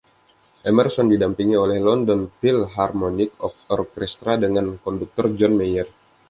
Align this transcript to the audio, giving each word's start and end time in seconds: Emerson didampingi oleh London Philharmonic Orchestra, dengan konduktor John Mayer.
Emerson 0.69 1.05
didampingi 1.13 1.53
oleh 1.65 1.77
London 1.87 2.21
Philharmonic 2.39 3.29
Orchestra, 3.77 4.31
dengan 4.43 4.65
konduktor 4.83 5.25
John 5.37 5.53
Mayer. 5.59 5.85